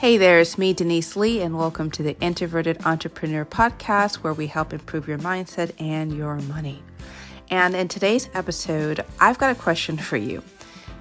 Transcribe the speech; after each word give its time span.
Hey 0.00 0.16
there, 0.16 0.40
it's 0.40 0.56
me, 0.56 0.72
Denise 0.72 1.14
Lee, 1.14 1.42
and 1.42 1.58
welcome 1.58 1.90
to 1.90 2.02
the 2.02 2.18
Introverted 2.20 2.86
Entrepreneur 2.86 3.44
Podcast, 3.44 4.16
where 4.16 4.32
we 4.32 4.46
help 4.46 4.72
improve 4.72 5.06
your 5.06 5.18
mindset 5.18 5.78
and 5.78 6.16
your 6.16 6.36
money. 6.36 6.82
And 7.50 7.76
in 7.76 7.86
today's 7.86 8.30
episode, 8.32 9.04
I've 9.20 9.36
got 9.36 9.54
a 9.54 9.60
question 9.60 9.98
for 9.98 10.16
you. 10.16 10.42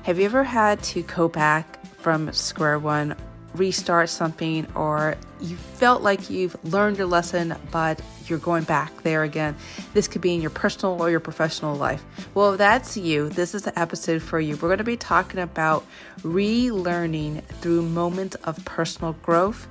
Have 0.03 0.19
you 0.19 0.25
ever 0.25 0.43
had 0.43 0.83
to 0.83 1.03
go 1.03 1.29
back 1.29 1.81
from 1.95 2.33
square 2.33 2.77
one, 2.77 3.15
restart 3.55 4.09
something, 4.09 4.67
or 4.75 5.15
you 5.41 5.55
felt 5.55 6.01
like 6.01 6.29
you've 6.29 6.55
learned 6.65 6.97
your 6.97 7.07
lesson, 7.07 7.55
but 7.71 8.01
you're 8.27 8.39
going 8.39 8.63
back 8.63 9.03
there 9.03 9.23
again. 9.23 9.55
This 9.93 10.07
could 10.07 10.21
be 10.21 10.33
in 10.33 10.41
your 10.41 10.51
personal 10.51 11.01
or 11.01 11.09
your 11.09 11.19
professional 11.19 11.75
life. 11.75 12.03
Well, 12.33 12.57
that's 12.57 12.95
you, 12.97 13.29
this 13.29 13.55
is 13.55 13.63
the 13.63 13.77
episode 13.77 14.21
for 14.21 14.39
you. 14.39 14.55
We're 14.55 14.69
going 14.69 14.77
to 14.79 14.83
be 14.83 14.97
talking 14.97 15.39
about 15.39 15.85
relearning 16.21 17.43
through 17.43 17.83
moments 17.83 18.35
of 18.43 18.63
personal 18.65 19.13
growth. 19.13 19.67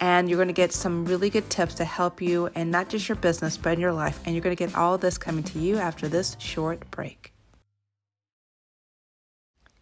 And 0.00 0.28
you're 0.28 0.38
going 0.38 0.48
to 0.48 0.54
get 0.54 0.72
some 0.72 1.04
really 1.04 1.30
good 1.30 1.48
tips 1.50 1.74
to 1.74 1.84
help 1.84 2.20
you 2.20 2.50
and 2.54 2.70
not 2.70 2.88
just 2.88 3.08
your 3.08 3.16
business, 3.16 3.56
but 3.56 3.74
in 3.74 3.80
your 3.80 3.92
life. 3.92 4.20
And 4.24 4.34
you're 4.34 4.42
going 4.42 4.54
to 4.54 4.66
get 4.66 4.74
all 4.74 4.98
this 4.98 5.16
coming 5.16 5.44
to 5.44 5.58
you 5.58 5.78
after 5.78 6.08
this 6.08 6.36
short 6.40 6.90
break. 6.90 7.33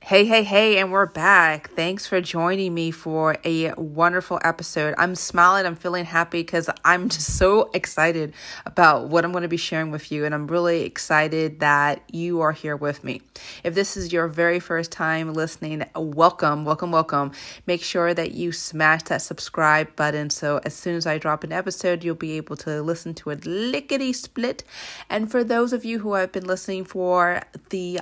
Hey, 0.05 0.25
hey, 0.25 0.43
hey, 0.43 0.79
and 0.79 0.91
we're 0.91 1.07
back. 1.07 1.71
Thanks 1.71 2.09
for 2.09 2.21
joining 2.21 2.75
me 2.75 2.91
for 2.91 3.37
a 3.45 3.73
wonderful 3.75 4.41
episode. 4.43 4.97
I'm 4.99 5.15
smiling, 5.15 5.65
I'm 5.65 5.77
feeling 5.77 6.05
happy 6.05 6.41
because 6.41 6.69
I'm 6.85 7.09
just 7.09 7.37
so 7.37 7.71
excited 7.73 8.35
about 8.67 9.11
what 9.11 9.25
I'm 9.25 9.31
going 9.31 9.43
to 9.43 9.49
be 9.49 9.57
sharing 9.57 9.93
with 9.93 10.11
you, 10.11 10.25
and 10.25 10.35
I'm 10.35 10.49
really 10.49 10.83
excited 10.83 11.61
that 11.61 12.03
you 12.11 12.41
are 12.41 12.51
here 12.51 12.75
with 12.75 13.05
me. 13.05 13.23
If 13.63 13.77
this 13.77 13.97
is 13.97 14.13
your 14.13 14.27
very 14.27 14.59
first 14.59 14.91
time 14.91 15.35
listening, 15.35 15.85
welcome, 15.95 16.65
welcome, 16.65 16.91
welcome. 16.91 17.31
Make 17.69 17.83
sure 17.83 18.13
that 18.13 18.33
you 18.33 18.51
smash 18.51 19.05
that 19.05 19.23
subscribe 19.23 19.95
button 19.95 20.31
so 20.31 20.61
as 20.65 20.75
soon 20.75 20.97
as 20.97 21.07
I 21.07 21.19
drop 21.19 21.45
an 21.45 21.53
episode, 21.53 22.03
you'll 22.03 22.17
be 22.17 22.33
able 22.33 22.57
to 22.57 22.83
listen 22.83 23.15
to 23.15 23.31
it 23.31 23.47
lickety 23.47 24.13
split. 24.13 24.65
And 25.09 25.31
for 25.31 25.45
those 25.45 25.73
of 25.73 25.85
you 25.85 26.01
who 26.01 26.15
have 26.15 26.33
been 26.33 26.45
listening 26.45 26.85
for 26.85 27.43
the 27.71 28.01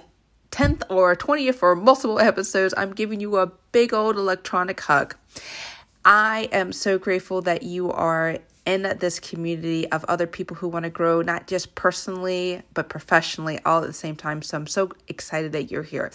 10th 0.51 0.83
or 0.89 1.15
20th 1.15 1.63
or 1.63 1.77
multiple 1.77 2.19
episodes, 2.19 2.75
I'm 2.77 2.93
giving 2.93 3.21
you 3.21 3.37
a 3.37 3.53
big 3.73 3.95
old 3.95 4.17
electronic 4.17 4.81
hug. 4.81 5.15
I 6.05 6.49
am 6.53 6.73
so 6.73 6.99
grateful 6.99 7.43
that 7.43 7.63
you 7.63 7.91
are 7.91 8.39
in 8.71 8.83
this 9.01 9.19
community 9.19 9.91
of 9.91 10.05
other 10.05 10.29
people 10.29 10.57
who 10.57 10.69
want 10.69 10.85
to 10.85 10.91
grow, 10.91 11.23
not 11.23 11.49
just 11.49 11.75
personally, 11.75 12.63
but 12.73 12.89
professionally, 12.89 13.59
all 13.67 13.83
at 13.83 13.87
the 13.89 13.93
same 13.93 14.15
time. 14.15 14.43
So 14.43 14.57
I'm 14.57 14.69
so 14.69 14.93
excited 15.09 15.51
that 15.53 15.73
you're 15.73 15.83
here. 15.83 16.13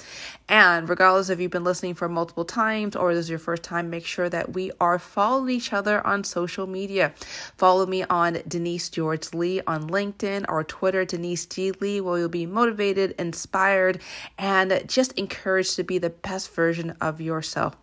And 0.47 0.87
regardless 0.87 1.29
if 1.29 1.41
you've 1.41 1.51
been 1.51 1.65
listening 1.65 1.95
for 1.95 2.07
multiple 2.07 2.45
times 2.45 2.95
or 2.95 3.13
this 3.13 3.25
is 3.25 3.29
your 3.29 3.39
first 3.39 3.63
time, 3.63 3.89
make 3.89 4.05
sure 4.05 4.29
that 4.29 4.53
we 4.53 4.71
are 4.79 4.97
following 4.97 5.53
each 5.53 5.73
other 5.73 6.05
on 6.07 6.23
social 6.23 6.65
media. 6.65 7.13
Follow 7.57 7.85
me 7.85 8.03
on 8.05 8.39
Denise 8.47 8.87
George 8.87 9.33
Lee 9.33 9.59
on 9.67 9.89
LinkedIn 9.89 10.45
or 10.47 10.63
Twitter, 10.63 11.03
Denise 11.03 11.45
G. 11.45 11.71
Lee, 11.71 11.99
where 11.99 12.19
you'll 12.19 12.29
be 12.29 12.45
motivated, 12.45 13.15
inspired, 13.19 13.99
and 14.37 14.81
just 14.87 15.11
encouraged 15.13 15.75
to 15.75 15.83
be 15.83 15.97
the 15.97 16.09
best 16.09 16.53
version 16.53 16.95
of 17.01 17.19
yourself. 17.19 17.75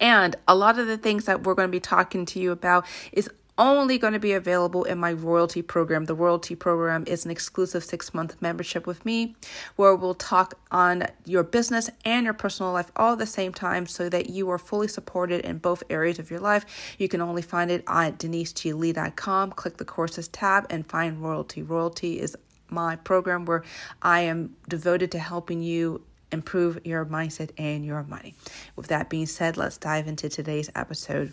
And 0.00 0.34
a 0.48 0.56
lot 0.56 0.80
of 0.80 0.88
the 0.88 0.98
things 0.98 1.26
that 1.26 1.44
we're 1.44 1.54
going 1.54 1.68
to 1.68 1.72
be 1.72 1.78
talking 1.78 2.26
to 2.26 2.40
you 2.40 2.50
about 2.50 2.84
is 3.12 3.30
only 3.58 3.98
going 3.98 4.12
to 4.12 4.18
be 4.18 4.32
available 4.32 4.84
in 4.84 4.98
my 4.98 5.12
royalty 5.12 5.62
program. 5.62 6.04
The 6.04 6.14
royalty 6.14 6.54
program 6.54 7.04
is 7.06 7.24
an 7.24 7.30
exclusive 7.30 7.84
six 7.84 8.12
month 8.12 8.36
membership 8.40 8.86
with 8.86 9.04
me 9.04 9.34
where 9.76 9.94
we'll 9.94 10.14
talk 10.14 10.54
on 10.70 11.04
your 11.24 11.42
business 11.42 11.90
and 12.04 12.24
your 12.24 12.34
personal 12.34 12.72
life 12.72 12.92
all 12.96 13.14
at 13.14 13.18
the 13.18 13.26
same 13.26 13.52
time 13.52 13.86
so 13.86 14.08
that 14.08 14.30
you 14.30 14.50
are 14.50 14.58
fully 14.58 14.88
supported 14.88 15.44
in 15.44 15.58
both 15.58 15.82
areas 15.88 16.18
of 16.18 16.30
your 16.30 16.40
life. 16.40 16.66
You 16.98 17.08
can 17.08 17.20
only 17.20 17.42
find 17.42 17.70
it 17.70 17.82
at 17.86 18.18
deniseglee.com. 18.18 19.52
Click 19.52 19.76
the 19.78 19.84
courses 19.84 20.28
tab 20.28 20.66
and 20.70 20.86
find 20.86 21.22
royalty. 21.22 21.62
Royalty 21.62 22.20
is 22.20 22.36
my 22.68 22.96
program 22.96 23.44
where 23.44 23.62
I 24.02 24.20
am 24.22 24.56
devoted 24.68 25.12
to 25.12 25.18
helping 25.18 25.62
you 25.62 26.02
improve 26.32 26.84
your 26.84 27.06
mindset 27.06 27.50
and 27.56 27.84
your 27.84 28.02
money. 28.02 28.34
With 28.74 28.88
that 28.88 29.08
being 29.08 29.26
said, 29.26 29.56
let's 29.56 29.78
dive 29.78 30.08
into 30.08 30.28
today's 30.28 30.70
episode. 30.74 31.32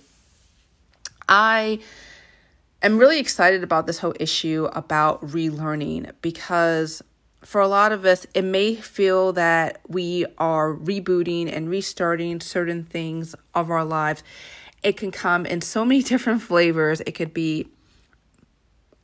I 1.28 1.79
am 2.83 2.97
really 2.97 3.19
excited 3.19 3.63
about 3.63 3.88
this 3.88 3.99
whole 3.99 4.13
issue 4.19 4.69
about 4.73 5.25
relearning 5.25 6.11
because 6.21 7.01
for 7.44 7.59
a 7.61 7.67
lot 7.67 7.91
of 7.91 8.05
us, 8.05 8.25
it 8.33 8.44
may 8.44 8.75
feel 8.75 9.33
that 9.33 9.81
we 9.88 10.25
are 10.38 10.73
rebooting 10.73 11.51
and 11.53 11.69
restarting 11.69 12.39
certain 12.39 12.83
things 12.83 13.35
of 13.53 13.69
our 13.69 13.83
lives. 13.83 14.23
It 14.81 14.97
can 14.97 15.11
come 15.11 15.45
in 15.45 15.61
so 15.61 15.85
many 15.85 16.03
different 16.11 16.41
flavors. 16.41 17.01
It 17.01 17.13
could 17.13 17.33
be 17.33 17.67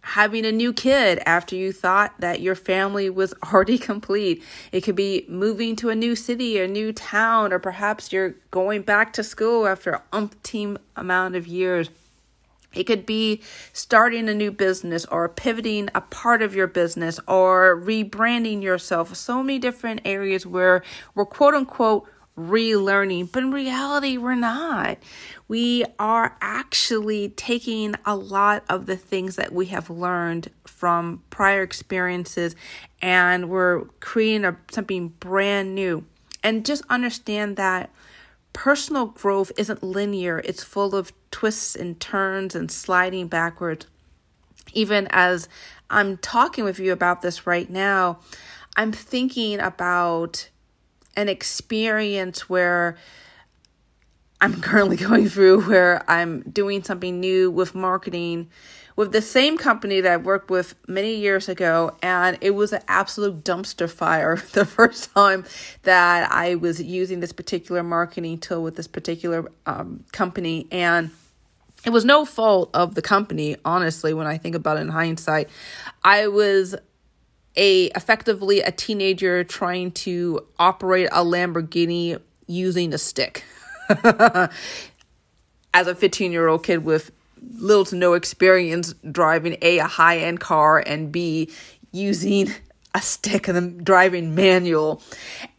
having 0.02 0.46
a 0.46 0.52
new 0.52 0.74
kid 0.74 1.22
after 1.26 1.56
you 1.56 1.72
thought 1.72 2.14
that 2.20 2.40
your 2.42 2.56
family 2.56 3.10
was 3.10 3.34
already 3.54 3.78
complete. 3.78 4.44
It 4.72 4.82
could 4.82 4.96
be 4.96 5.26
moving 5.28 5.76
to 5.78 5.90
a 5.90 5.96
new 5.96 6.16
city, 6.16 6.60
a 6.60 6.68
new 6.68 6.94
town, 6.94 7.54
or 7.54 7.60
perhaps 7.60 8.12
you're 8.12 8.36
going 8.52 8.82
back 8.82 9.14
to 9.14 9.24
school 9.24 9.68
after 9.68 10.02
umpteen 10.12 10.78
amount 10.96 11.36
of 11.36 11.46
years. 11.46 11.90
It 12.74 12.84
could 12.84 13.06
be 13.06 13.42
starting 13.74 14.30
a 14.30 14.34
new 14.34 14.52
business 14.52 15.06
or 15.06 15.28
pivoting 15.28 15.90
a 15.96 16.02
part 16.02 16.42
of 16.42 16.54
your 16.54 16.68
business 16.68 17.20
or 17.28 17.76
rebranding 17.76 18.62
yourself. 18.62 19.16
So 19.16 19.42
many 19.42 19.60
different 19.60 20.02
areas 20.06 20.46
where 20.46 20.84
we're 21.16 21.26
quote 21.26 21.56
unquote 21.56 22.08
relearning, 22.38 23.32
but 23.32 23.44
in 23.44 23.52
reality, 23.52 24.18
we're 24.18 24.36
not. 24.36 24.98
We 25.48 25.84
are 25.98 26.38
actually 26.42 27.30
taking 27.30 27.96
a 28.06 28.16
lot 28.16 28.64
of 28.70 28.86
the 28.86 28.96
things 28.96 29.36
that 29.36 29.52
we 29.52 29.68
have 29.68 29.90
learned 29.90 30.50
from 30.66 31.24
prior 31.30 31.64
experiences 31.64 32.56
and 33.02 33.50
we're 33.50 33.86
creating 34.00 34.46
a, 34.46 34.58
something 34.72 35.10
brand 35.20 35.76
new. 35.76 36.06
And 36.42 36.66
just 36.66 36.84
understand 36.90 37.58
that 37.58 37.90
personal 38.60 39.06
growth 39.06 39.54
isn't 39.58 39.82
linear, 39.82 40.40
it's 40.40 40.66
full 40.66 40.94
of 40.94 41.14
twists 41.32 41.78
and 41.78 41.98
turns 41.98 42.54
and 42.54 42.70
sliding 42.70 43.26
backwards. 43.26 43.88
Even 44.74 45.08
as 45.12 45.48
I'm 45.90 46.18
talking 46.18 46.66
with 46.66 46.78
you 46.78 46.92
about 46.92 47.22
this 47.22 47.48
right 47.48 47.70
now, 47.70 48.20
I'm 48.76 48.92
thinking 48.92 49.62
about 49.62 50.50
an 51.16 51.30
experience 51.30 52.50
where 52.50 52.98
I'm 54.42 54.60
currently 54.62 54.98
going 54.98 55.30
through 55.30 55.62
where 55.62 56.04
I'm 56.12 56.42
doing 56.42 56.84
something 56.84 57.18
new 57.18 57.50
with 57.50 57.74
marketing 57.74 58.50
with 59.00 59.14
the 59.14 59.22
same 59.22 59.58
company 59.58 60.02
that 60.02 60.12
I 60.12 60.18
worked 60.18 60.50
with 60.50 60.76
many 60.86 61.16
years 61.16 61.48
ago, 61.48 61.96
and 62.04 62.38
it 62.42 62.50
was 62.50 62.74
an 62.74 62.82
absolute 62.90 63.46
dumpster 63.46 63.90
fire 63.90 64.36
the 64.52 64.66
first 64.66 65.14
time 65.14 65.46
that 65.84 66.30
I 66.30 66.56
was 66.56 66.82
using 66.82 67.22
this 67.22 67.32
particular 67.32 67.82
marketing 67.82 68.40
tool 68.40 68.62
with 68.62 68.76
this 68.76 68.90
particular 68.90 69.50
um, 69.66 70.04
company. 70.12 70.68
And 70.70 71.12
it 71.86 71.92
was 71.92 72.04
no 72.04 72.26
fault 72.26 72.72
of 72.74 72.96
the 72.96 73.02
company, 73.02 73.56
honestly, 73.64 74.14
when 74.14 74.28
I 74.28 74.38
think 74.38 74.54
about 74.54 74.76
it 74.76 74.82
in 74.82 74.90
hindsight. 74.90 75.48
I 76.04 76.28
was 76.28 76.76
a 77.56 77.86
effectively 77.96 78.60
a 78.60 78.72
teenager 78.72 79.46
trying 79.46 79.94
to 79.94 80.46
operate 80.60 81.08
a 81.14 81.24
Lamborghini 81.24 82.20
using 82.48 82.94
a 82.94 82.98
stick. 82.98 83.46
As 85.74 85.88
a 85.88 85.96
15 85.96 86.34
year 86.34 86.50
old 86.50 86.66
kid 86.66 86.84
with 86.84 87.12
little 87.58 87.86
to 87.86 87.96
no 87.96 88.14
experience 88.14 88.94
driving 89.12 89.58
A, 89.62 89.80
a 89.80 89.86
high 89.86 90.20
end 90.20 90.40
car, 90.40 90.80
and 90.80 91.12
B, 91.12 91.52
using 91.92 92.50
a 92.94 93.02
stick 93.02 93.48
and 93.48 93.58
the 93.58 93.84
driving 93.84 94.36
manual. 94.36 95.02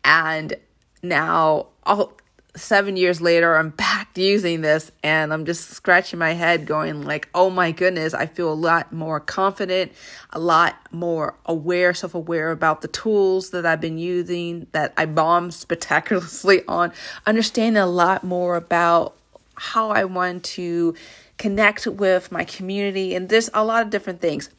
And 0.05 0.55
now, 1.03 1.69
all, 1.85 2.13
seven 2.57 2.97
years 2.97 3.21
later, 3.21 3.57
I'm 3.57 3.71
back 3.71 4.17
using 4.17 4.61
this 4.61 4.91
and 5.03 5.33
I'm 5.33 5.45
just 5.45 5.71
scratching 5.71 6.19
my 6.19 6.33
head 6.33 6.67
going 6.67 7.03
like, 7.03 7.29
oh 7.35 7.51
my 7.51 7.73
goodness, 7.73 8.15
I 8.15 8.27
feel 8.27 8.53
a 8.53 8.55
lot 8.55 8.93
more 8.93 9.21
confident, 9.21 9.93
a 10.31 10.39
lot 10.39 10.77
more 10.91 11.37
aware, 11.47 11.95
self-aware 11.95 12.51
about 12.51 12.83
the 12.83 12.89
tools 12.89 13.51
that 13.51 13.65
I've 13.67 13.81
been 13.81 13.99
using 13.99 14.67
that 14.73 14.93
I 14.97 15.07
bombed 15.07 15.55
spectacularly 15.55 16.65
on, 16.69 16.93
understanding 17.27 17.81
a 17.81 17.87
lot 17.87 18.25
more 18.25 18.57
about 18.57 19.17
how 19.55 19.91
I 19.91 20.05
want 20.05 20.45
to 20.45 20.95
connect 21.41 21.87
with 21.87 22.31
my 22.31 22.45
community, 22.45 23.15
and 23.15 23.31
there's 23.31 23.49
a 23.55 23.65
lot 23.65 23.83
of 23.83 23.89
different 23.89 24.21
things. 24.21 24.51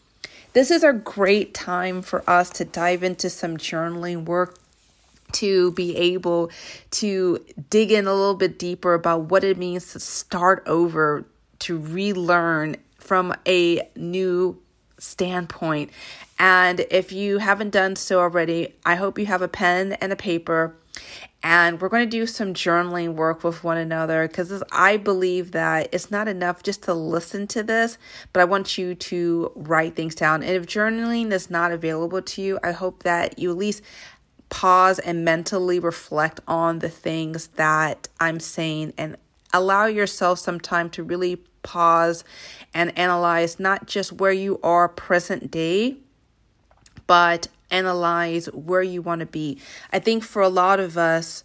This 0.54 0.72
is 0.72 0.83
a 0.83 0.92
great 0.92 1.54
time 1.54 2.01
for 2.01 2.28
us 2.28 2.50
to 2.50 2.66
dive 2.66 3.04
into 3.04 3.30
some 3.30 3.57
journaling 3.57 4.25
work 4.25 4.57
to 5.33 5.72
be 5.74 5.95
able 5.95 6.50
to 6.89 7.38
dig 7.69 7.92
in 7.92 8.07
a 8.07 8.13
little 8.13 8.33
bit 8.33 8.57
deeper 8.57 8.95
about 8.95 9.30
what 9.30 9.44
it 9.44 9.60
means 9.60 9.94
to 9.94 10.00
start 10.00 10.63
over, 10.66 11.24
to 11.60 11.78
relearn 11.78 12.78
from 12.98 13.36
a 13.48 13.88
new 13.95 14.60
standpoint. 14.98 15.92
And 16.39 16.80
if 16.89 17.12
you 17.12 17.38
haven't 17.38 17.69
done 17.69 17.95
so 17.95 18.19
already, 18.19 18.74
I 18.84 18.95
hope 18.95 19.19
you 19.19 19.27
have 19.27 19.44
a 19.44 19.48
pen 19.48 19.94
and 20.01 20.12
a 20.12 20.16
paper 20.16 20.75
and 21.43 21.81
we're 21.81 21.89
going 21.89 22.05
to 22.05 22.09
do 22.09 22.27
some 22.27 22.53
journaling 22.53 23.15
work 23.15 23.43
with 23.43 23.63
one 23.63 23.77
another 23.77 24.27
because 24.27 24.63
I 24.71 24.97
believe 24.97 25.51
that 25.51 25.89
it's 25.91 26.11
not 26.11 26.27
enough 26.27 26.61
just 26.61 26.83
to 26.83 26.93
listen 26.93 27.47
to 27.47 27.63
this, 27.63 27.97
but 28.31 28.41
I 28.41 28.45
want 28.45 28.77
you 28.77 28.93
to 28.93 29.51
write 29.55 29.95
things 29.95 30.13
down. 30.13 30.43
And 30.43 30.51
if 30.51 30.67
journaling 30.67 31.31
is 31.31 31.49
not 31.49 31.71
available 31.71 32.21
to 32.21 32.41
you, 32.41 32.59
I 32.63 32.71
hope 32.71 33.03
that 33.03 33.39
you 33.39 33.49
at 33.49 33.57
least 33.57 33.81
pause 34.49 34.99
and 34.99 35.25
mentally 35.25 35.79
reflect 35.79 36.41
on 36.47 36.79
the 36.79 36.89
things 36.89 37.47
that 37.55 38.07
I'm 38.19 38.39
saying 38.39 38.93
and 38.97 39.17
allow 39.51 39.85
yourself 39.85 40.39
some 40.39 40.59
time 40.59 40.89
to 40.91 41.03
really 41.03 41.38
pause 41.63 42.23
and 42.73 42.95
analyze 42.97 43.59
not 43.59 43.88
just 43.88 44.13
where 44.13 44.31
you 44.31 44.59
are 44.61 44.88
present 44.89 45.49
day, 45.49 45.97
but 47.07 47.47
analyze 47.71 48.47
where 48.47 48.83
you 48.83 49.01
want 49.01 49.19
to 49.19 49.25
be. 49.25 49.57
I 49.91 50.00
think 50.00 50.23
for 50.23 50.41
a 50.41 50.50
lot 50.50 50.79
of 50.79 50.97
us, 50.97 51.44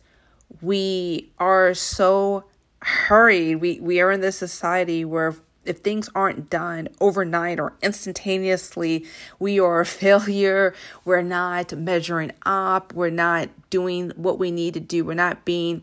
we 0.61 1.31
are 1.39 1.75
so 1.75 2.45
hurried. 2.83 3.57
We 3.57 3.81
we 3.81 4.01
are 4.01 4.11
in 4.11 4.21
this 4.21 4.37
society 4.37 5.05
where 5.05 5.35
if 5.65 5.79
things 5.79 6.09
aren't 6.15 6.49
done 6.49 6.89
overnight 7.01 7.59
or 7.59 7.75
instantaneously, 7.83 9.05
we 9.39 9.59
are 9.59 9.81
a 9.81 9.87
failure. 10.03 10.75
We're 11.05 11.23
not 11.23 11.73
measuring 11.73 12.33
up. 12.45 12.93
We're 12.95 13.11
not 13.11 13.49
doing 13.71 14.11
what 14.17 14.39
we 14.39 14.51
need 14.51 14.75
to 14.75 14.81
do. 14.81 15.05
We're 15.05 15.15
not 15.15 15.45
being 15.45 15.83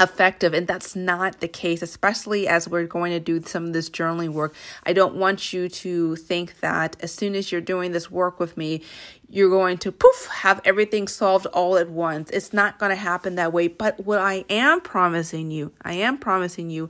effective 0.00 0.54
and 0.54 0.66
that's 0.66 0.94
not 0.94 1.40
the 1.40 1.48
case 1.48 1.82
especially 1.82 2.46
as 2.46 2.68
we're 2.68 2.86
going 2.86 3.10
to 3.10 3.20
do 3.20 3.42
some 3.42 3.66
of 3.66 3.72
this 3.72 3.90
journaling 3.90 4.30
work. 4.30 4.54
I 4.84 4.92
don't 4.92 5.16
want 5.16 5.52
you 5.52 5.68
to 5.68 6.16
think 6.16 6.60
that 6.60 6.96
as 7.00 7.12
soon 7.12 7.34
as 7.34 7.50
you're 7.50 7.60
doing 7.60 7.92
this 7.92 8.10
work 8.10 8.38
with 8.38 8.56
me 8.56 8.82
you're 9.28 9.50
going 9.50 9.76
to 9.78 9.92
poof 9.92 10.26
have 10.26 10.60
everything 10.64 11.06
solved 11.06 11.46
all 11.46 11.76
at 11.76 11.90
once. 11.90 12.30
It's 12.30 12.52
not 12.52 12.78
going 12.78 12.90
to 12.90 12.96
happen 12.96 13.34
that 13.34 13.52
way. 13.52 13.68
But 13.68 14.04
what 14.06 14.20
i 14.20 14.44
am 14.48 14.80
promising 14.80 15.50
you 15.50 15.72
i 15.82 15.94
am 15.94 16.18
promising 16.18 16.70
you 16.70 16.88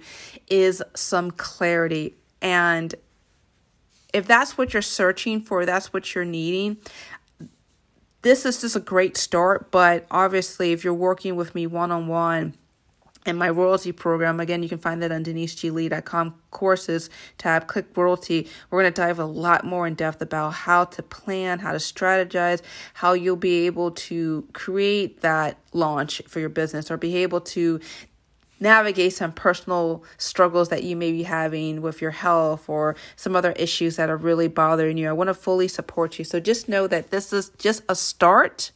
is 0.49 0.83
some 0.95 1.31
clarity. 1.31 2.15
And 2.41 2.95
if 4.13 4.27
that's 4.27 4.57
what 4.57 4.73
you're 4.73 4.83
searching 4.83 5.41
for 5.41 5.65
that's 5.65 5.93
what 5.93 6.15
you're 6.15 6.25
needing 6.25 6.79
this 8.23 8.45
is 8.45 8.61
just 8.61 8.75
a 8.75 8.81
great 8.81 9.17
start. 9.17 9.71
But 9.71 10.07
obviously 10.11 10.73
if 10.73 10.85
you're 10.85 10.93
working 10.93 11.37
with 11.37 11.55
me 11.55 11.67
one-on-one 11.67 12.55
and 13.29 13.39
my 13.39 13.51
royalty 13.51 13.93
program. 13.93 14.41
Again, 14.41 14.63
you 14.63 14.69
can 14.69 14.79
find 14.79 15.03
that 15.03 15.13
on 15.13 15.25
deniseglee.com 15.25 16.35
courses 16.51 17.11
tab. 17.37 17.69
Click 17.69 17.87
royalty. 17.97 18.49
We're 18.71 18.83
going 18.83 18.93
to 18.93 19.01
dive 19.01 19.19
a 19.19 19.25
lot 19.25 19.65
more 19.65 19.87
in 19.87 19.95
depth 19.95 20.23
about 20.23 20.51
how 20.51 20.85
to 20.87 21.03
plan, 21.03 21.61
how 21.61 21.73
to 21.73 21.79
strategize, 21.79 22.63
how 22.95 23.13
you'll 23.13 23.37
be 23.37 23.67
able 23.67 23.93
to 23.93 24.49
create 24.53 25.21
that 25.21 25.59
launch 25.73 26.23
for 26.27 26.41
your 26.41 26.49
business 26.49 26.91
or 26.91 26.97
be 26.97 27.17
able 27.19 27.41
to 27.43 27.81
navigate 28.61 29.13
some 29.13 29.33
personal 29.33 30.03
struggles 30.17 30.69
that 30.69 30.83
you 30.83 30.97
may 30.97 31.13
be 31.13 31.23
having 31.23 31.81
with 31.81 32.01
your 32.01 32.11
health 32.11 32.69
or 32.69 32.97
some 33.15 33.37
other 33.37 33.53
issues 33.53 33.97
that 33.97 34.11
are 34.11 34.17
really 34.17 34.49
bothering 34.49 34.99
you. 34.99 35.09
I 35.09 35.13
want 35.13 35.29
to 35.29 35.35
fully 35.35 35.69
support 35.69 36.19
you. 36.19 36.25
So 36.25 36.41
just 36.41 36.69
know 36.69 36.87
that 36.87 37.11
this 37.11 37.33
is 37.33 37.51
just 37.51 37.83
a 37.89 37.95
start 37.95 38.73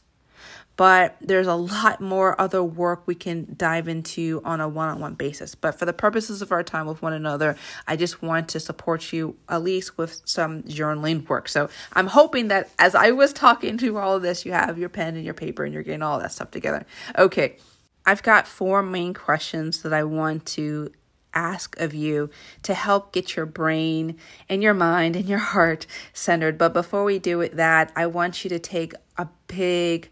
but 0.75 1.15
there's 1.21 1.47
a 1.47 1.55
lot 1.55 2.01
more 2.01 2.39
other 2.39 2.63
work 2.63 3.03
we 3.05 3.15
can 3.15 3.53
dive 3.55 3.87
into 3.87 4.41
on 4.43 4.59
a 4.59 4.67
one 4.67 4.89
on 4.89 4.99
one 4.99 5.13
basis. 5.13 5.55
But 5.55 5.77
for 5.77 5.85
the 5.85 5.93
purposes 5.93 6.41
of 6.41 6.51
our 6.51 6.63
time 6.63 6.87
with 6.87 7.01
one 7.01 7.13
another, 7.13 7.55
I 7.87 7.95
just 7.95 8.21
want 8.21 8.49
to 8.49 8.59
support 8.59 9.13
you 9.13 9.35
at 9.47 9.61
least 9.61 9.97
with 9.97 10.21
some 10.25 10.63
journaling 10.63 11.27
work. 11.29 11.47
So 11.47 11.69
I'm 11.93 12.07
hoping 12.07 12.47
that 12.47 12.69
as 12.79 12.95
I 12.95 13.11
was 13.11 13.33
talking 13.33 13.77
to 13.79 13.97
all 13.97 14.15
of 14.15 14.23
this, 14.23 14.45
you 14.45 14.51
have 14.51 14.77
your 14.77 14.89
pen 14.89 15.15
and 15.15 15.25
your 15.25 15.35
paper 15.35 15.63
and 15.63 15.73
you're 15.73 15.83
getting 15.83 16.01
all 16.01 16.19
that 16.19 16.31
stuff 16.31 16.51
together. 16.51 16.85
Okay, 17.17 17.57
I've 18.05 18.23
got 18.23 18.47
four 18.47 18.81
main 18.81 19.13
questions 19.13 19.83
that 19.83 19.93
I 19.93 20.03
want 20.03 20.45
to 20.47 20.91
ask 21.35 21.79
of 21.79 21.93
you 21.93 22.29
to 22.63 22.73
help 22.73 23.11
get 23.11 23.35
your 23.35 23.45
brain 23.45 24.17
and 24.49 24.61
your 24.61 24.73
mind 24.73 25.15
and 25.15 25.25
your 25.25 25.39
heart 25.39 25.85
centered. 26.13 26.57
But 26.57 26.73
before 26.73 27.03
we 27.03 27.19
do 27.19 27.47
that 27.49 27.91
I 27.95 28.07
want 28.07 28.43
you 28.43 28.49
to 28.49 28.59
take 28.59 28.93
a 29.17 29.27
big 29.47 30.09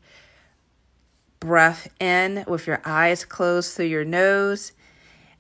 breath 1.42 1.90
in 2.00 2.46
with 2.48 2.68
your 2.68 2.82
eyes 2.86 3.26
closed 3.26 3.76
through 3.76 3.88
your 3.88 4.06
nose 4.06 4.72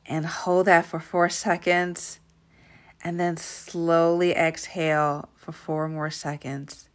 and 0.05 0.25
hold 0.25 0.65
that 0.65 0.85
for 0.85 0.99
four 0.99 1.29
seconds. 1.29 2.19
And 3.03 3.19
then 3.19 3.37
slowly 3.37 4.31
exhale 4.33 5.29
for 5.35 5.51
four 5.51 5.87
more 5.87 6.11
seconds. 6.11 6.89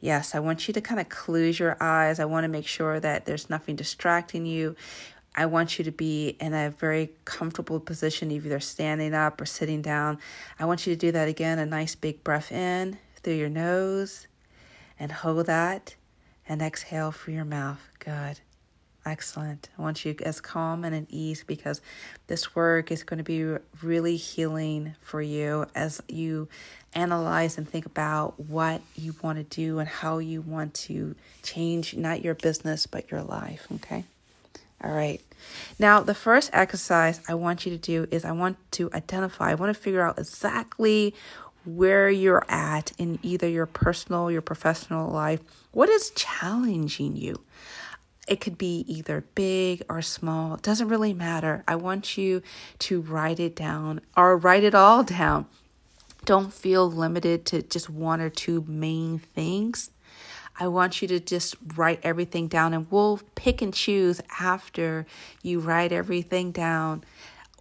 Yes, 0.00 0.34
I 0.34 0.40
want 0.40 0.66
you 0.66 0.74
to 0.74 0.80
kind 0.80 1.00
of 1.00 1.08
close 1.08 1.58
your 1.58 1.76
eyes. 1.80 2.18
I 2.18 2.24
want 2.24 2.44
to 2.44 2.48
make 2.48 2.66
sure 2.66 2.98
that 2.98 3.24
there's 3.24 3.48
nothing 3.48 3.76
distracting 3.76 4.44
you. 4.46 4.74
I 5.34 5.46
want 5.46 5.78
you 5.78 5.84
to 5.84 5.92
be 5.92 6.36
in 6.40 6.52
a 6.52 6.70
very 6.70 7.10
comfortable 7.24 7.80
position, 7.80 8.30
either 8.30 8.60
standing 8.60 9.14
up 9.14 9.40
or 9.40 9.46
sitting 9.46 9.80
down. 9.80 10.18
I 10.58 10.64
want 10.64 10.86
you 10.86 10.94
to 10.94 10.98
do 10.98 11.12
that 11.12 11.28
again. 11.28 11.58
A 11.58 11.64
nice 11.64 11.94
big 11.94 12.24
breath 12.24 12.50
in 12.50 12.98
through 13.16 13.34
your 13.34 13.48
nose 13.48 14.26
and 14.98 15.12
hold 15.12 15.46
that 15.46 15.94
and 16.48 16.62
exhale 16.62 17.12
through 17.12 17.34
your 17.34 17.44
mouth. 17.44 17.80
Good. 17.98 18.40
Excellent. 19.04 19.68
I 19.76 19.82
want 19.82 20.04
you 20.04 20.14
as 20.24 20.40
calm 20.40 20.84
and 20.84 20.94
at 20.94 21.06
ease 21.08 21.42
because 21.44 21.80
this 22.28 22.54
work 22.54 22.92
is 22.92 23.02
going 23.02 23.18
to 23.18 23.24
be 23.24 23.58
really 23.82 24.16
healing 24.16 24.94
for 25.00 25.20
you 25.20 25.66
as 25.74 26.00
you 26.08 26.48
analyze 26.94 27.58
and 27.58 27.68
think 27.68 27.84
about 27.84 28.38
what 28.38 28.80
you 28.94 29.14
want 29.20 29.38
to 29.38 29.44
do 29.44 29.80
and 29.80 29.88
how 29.88 30.18
you 30.18 30.40
want 30.40 30.74
to 30.74 31.16
change 31.42 31.96
not 31.96 32.22
your 32.22 32.34
business 32.34 32.86
but 32.86 33.10
your 33.10 33.22
life. 33.22 33.66
Okay. 33.74 34.04
All 34.84 34.92
right. 34.92 35.20
Now, 35.78 36.00
the 36.00 36.14
first 36.14 36.50
exercise 36.52 37.20
I 37.28 37.34
want 37.34 37.66
you 37.66 37.72
to 37.72 37.78
do 37.78 38.06
is 38.10 38.24
I 38.24 38.32
want 38.32 38.56
to 38.72 38.90
identify, 38.92 39.50
I 39.50 39.54
want 39.54 39.74
to 39.74 39.80
figure 39.80 40.02
out 40.02 40.18
exactly 40.18 41.14
where 41.64 42.10
you're 42.10 42.44
at 42.48 42.92
in 42.98 43.18
either 43.22 43.48
your 43.48 43.66
personal, 43.66 44.30
your 44.30 44.42
professional 44.42 45.10
life. 45.10 45.40
What 45.72 45.88
is 45.88 46.10
challenging 46.10 47.16
you? 47.16 47.40
It 48.28 48.40
could 48.40 48.56
be 48.56 48.84
either 48.86 49.24
big 49.34 49.82
or 49.88 50.00
small. 50.00 50.54
It 50.54 50.62
doesn't 50.62 50.88
really 50.88 51.12
matter. 51.12 51.64
I 51.66 51.76
want 51.76 52.16
you 52.16 52.42
to 52.80 53.00
write 53.00 53.40
it 53.40 53.56
down 53.56 54.00
or 54.16 54.36
write 54.36 54.64
it 54.64 54.74
all 54.74 55.02
down. 55.02 55.46
Don't 56.24 56.52
feel 56.52 56.88
limited 56.88 57.44
to 57.46 57.62
just 57.62 57.90
one 57.90 58.20
or 58.20 58.30
two 58.30 58.64
main 58.68 59.18
things. 59.18 59.90
I 60.58 60.68
want 60.68 61.02
you 61.02 61.08
to 61.08 61.18
just 61.18 61.56
write 61.76 62.00
everything 62.02 62.46
down 62.46 62.74
and 62.74 62.86
we'll 62.90 63.20
pick 63.34 63.62
and 63.62 63.74
choose 63.74 64.20
after 64.38 65.06
you 65.42 65.58
write 65.58 65.92
everything 65.92 66.52
down 66.52 67.02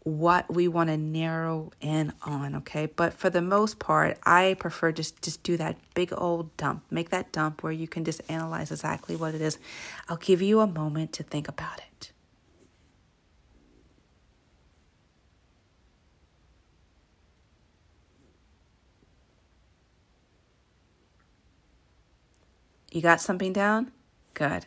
what 0.03 0.51
we 0.53 0.67
want 0.67 0.89
to 0.89 0.97
narrow 0.97 1.71
in 1.79 2.11
on, 2.23 2.55
okay? 2.55 2.87
But 2.87 3.13
for 3.13 3.29
the 3.29 3.41
most 3.41 3.77
part, 3.77 4.17
I 4.23 4.55
prefer 4.59 4.91
just 4.91 5.21
just 5.21 5.43
do 5.43 5.57
that 5.57 5.77
big 5.93 6.11
old 6.15 6.55
dump. 6.57 6.83
Make 6.89 7.09
that 7.11 7.31
dump 7.31 7.61
where 7.63 7.71
you 7.71 7.87
can 7.87 8.03
just 8.03 8.21
analyze 8.27 8.71
exactly 8.71 9.15
what 9.15 9.35
it 9.35 9.41
is. 9.41 9.59
I'll 10.09 10.17
give 10.17 10.41
you 10.41 10.59
a 10.59 10.67
moment 10.67 11.13
to 11.13 11.23
think 11.23 11.47
about 11.47 11.79
it. 11.79 12.11
You 22.91 23.01
got 23.01 23.21
something 23.21 23.53
down? 23.53 23.91
Good. 24.33 24.65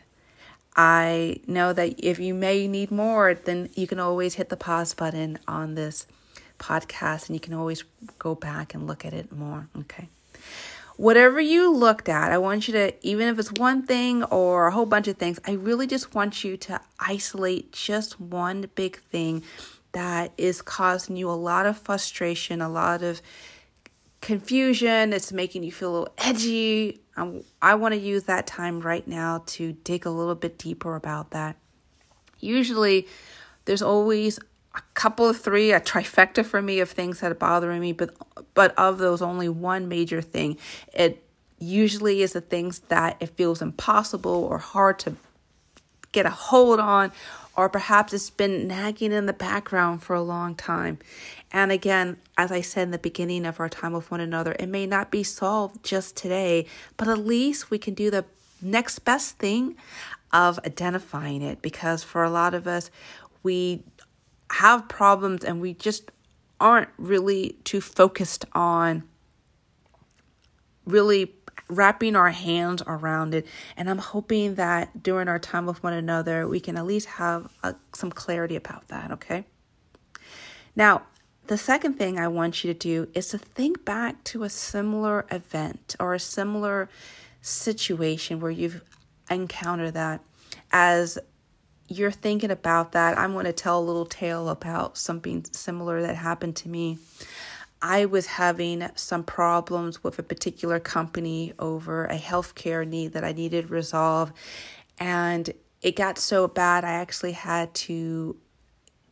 I 0.75 1.39
know 1.47 1.71
that 1.73 1.95
if 1.97 2.19
you 2.19 2.33
may 2.33 2.67
need 2.67 2.91
more, 2.91 3.33
then 3.33 3.69
you 3.75 3.87
can 3.87 3.99
always 3.99 4.35
hit 4.35 4.49
the 4.49 4.57
pause 4.57 4.93
button 4.93 5.39
on 5.47 5.75
this 5.75 6.05
podcast 6.59 7.27
and 7.27 7.35
you 7.35 7.39
can 7.39 7.53
always 7.53 7.83
go 8.19 8.35
back 8.35 8.73
and 8.73 8.87
look 8.87 9.05
at 9.05 9.13
it 9.13 9.31
more. 9.31 9.67
Okay. 9.77 10.09
Whatever 10.97 11.41
you 11.41 11.73
looked 11.73 12.07
at, 12.07 12.31
I 12.31 12.37
want 12.37 12.67
you 12.67 12.73
to, 12.73 12.93
even 13.05 13.27
if 13.27 13.37
it's 13.37 13.51
one 13.51 13.83
thing 13.83 14.23
or 14.23 14.67
a 14.67 14.71
whole 14.71 14.85
bunch 14.85 15.09
of 15.09 15.17
things, 15.17 15.39
I 15.45 15.51
really 15.51 15.87
just 15.87 16.15
want 16.15 16.43
you 16.43 16.55
to 16.57 16.79
isolate 16.99 17.73
just 17.73 18.19
one 18.19 18.69
big 18.75 18.99
thing 18.99 19.43
that 19.91 20.31
is 20.37 20.61
causing 20.61 21.17
you 21.17 21.29
a 21.29 21.31
lot 21.31 21.65
of 21.65 21.77
frustration, 21.77 22.61
a 22.61 22.69
lot 22.69 23.01
of 23.01 23.21
confusion. 24.25 25.13
It's 25.13 25.31
making 25.31 25.61
you 25.61 25.71
feel 25.71 25.91
a 25.91 25.93
little 25.93 26.13
edgy, 26.17 26.99
I, 27.15 27.41
I 27.61 27.75
want 27.75 27.93
to 27.93 27.99
use 27.99 28.23
that 28.23 28.47
time 28.47 28.81
right 28.81 29.07
now 29.07 29.43
to 29.45 29.73
dig 29.73 30.05
a 30.05 30.09
little 30.09 30.35
bit 30.35 30.57
deeper 30.57 30.95
about 30.95 31.29
that. 31.31 31.55
Usually, 32.39 33.07
there's 33.65 33.83
always 33.83 34.39
a 34.73 34.81
couple 34.95 35.29
of 35.29 35.39
three, 35.39 35.71
a 35.71 35.79
trifecta 35.79 36.43
for 36.43 36.61
me 36.61 36.79
of 36.79 36.89
things 36.89 37.19
that 37.19 37.31
are 37.31 37.35
bothering 37.35 37.79
me, 37.79 37.93
but 37.93 38.15
but 38.55 38.73
of 38.77 38.97
those, 38.97 39.21
only 39.21 39.47
one 39.47 39.87
major 39.87 40.21
thing. 40.21 40.57
It 40.91 41.23
usually 41.59 42.21
is 42.21 42.33
the 42.33 42.41
things 42.41 42.79
that 42.89 43.17
it 43.19 43.29
feels 43.29 43.61
impossible 43.61 44.31
or 44.31 44.57
hard 44.57 44.99
to 44.99 45.15
get 46.11 46.25
a 46.25 46.31
hold 46.31 46.79
on, 46.79 47.11
or 47.57 47.69
perhaps 47.69 48.13
it's 48.13 48.29
been 48.29 48.67
nagging 48.67 49.11
in 49.11 49.25
the 49.25 49.33
background 49.33 50.03
for 50.03 50.13
a 50.13 50.21
long 50.21 50.55
time. 50.55 50.99
And 51.51 51.71
again, 51.71 52.17
as 52.37 52.51
I 52.51 52.61
said 52.61 52.83
in 52.83 52.91
the 52.91 52.97
beginning 52.97 53.45
of 53.45 53.59
our 53.59 53.69
time 53.69 53.93
with 53.93 54.11
one 54.11 54.19
another, 54.19 54.55
it 54.59 54.67
may 54.67 54.85
not 54.85 55.11
be 55.11 55.23
solved 55.23 55.83
just 55.83 56.15
today, 56.15 56.65
but 56.97 57.07
at 57.07 57.19
least 57.19 57.71
we 57.71 57.77
can 57.77 57.93
do 57.93 58.11
the 58.11 58.25
next 58.61 58.99
best 58.99 59.37
thing 59.37 59.75
of 60.33 60.59
identifying 60.65 61.41
it 61.41 61.61
because 61.61 62.03
for 62.03 62.23
a 62.23 62.29
lot 62.29 62.53
of 62.53 62.67
us, 62.67 62.91
we 63.41 63.83
have 64.51 64.89
problems 64.89 65.43
and 65.43 65.61
we 65.61 65.73
just 65.73 66.11
aren't 66.59 66.89
really 66.97 67.57
too 67.63 67.81
focused 67.81 68.45
on 68.53 69.03
really 70.85 71.34
wrapping 71.67 72.15
our 72.15 72.31
hands 72.31 72.83
around 72.85 73.33
it. 73.33 73.47
And 73.75 73.89
I'm 73.89 73.97
hoping 73.97 74.55
that 74.55 75.01
during 75.01 75.27
our 75.27 75.39
time 75.39 75.65
with 75.65 75.81
one 75.83 75.93
another, 75.93 76.47
we 76.47 76.59
can 76.59 76.77
at 76.77 76.85
least 76.85 77.07
have 77.07 77.51
uh, 77.63 77.73
some 77.93 78.11
clarity 78.11 78.55
about 78.55 78.87
that, 78.89 79.11
okay? 79.11 79.45
Now, 80.75 81.03
the 81.47 81.57
second 81.57 81.93
thing 81.93 82.19
I 82.19 82.27
want 82.27 82.63
you 82.63 82.73
to 82.73 82.79
do 82.79 83.07
is 83.13 83.27
to 83.29 83.37
think 83.37 83.85
back 83.85 84.23
to 84.25 84.43
a 84.43 84.49
similar 84.49 85.25
event 85.29 85.95
or 85.99 86.13
a 86.13 86.19
similar 86.19 86.89
situation 87.41 88.39
where 88.39 88.51
you've 88.51 88.81
encountered 89.29 89.93
that. 89.93 90.21
As 90.71 91.19
you're 91.87 92.11
thinking 92.11 92.49
about 92.49 92.93
that, 92.93 93.17
I'm 93.17 93.33
going 93.33 93.45
to 93.45 93.53
tell 93.53 93.79
a 93.79 93.85
little 93.85 94.07
tale 94.07 94.49
about 94.49 94.97
something 94.97 95.45
similar 95.51 96.01
that 96.01 96.15
happened 96.15 96.55
to 96.57 96.69
me. 96.69 96.97
I 97.81 98.05
was 98.05 98.25
having 98.25 98.87
some 98.95 99.23
problems 99.23 100.03
with 100.03 100.17
a 100.17 100.23
particular 100.23 100.79
company 100.79 101.53
over 101.59 102.05
a 102.05 102.17
healthcare 102.17 102.87
need 102.87 103.13
that 103.13 103.23
I 103.23 103.31
needed 103.31 103.69
resolved. 103.69 104.33
And 104.97 105.51
it 105.81 105.95
got 105.95 106.17
so 106.17 106.47
bad, 106.47 106.83
I 106.83 106.93
actually 106.93 107.33
had 107.33 107.73
to 107.75 108.37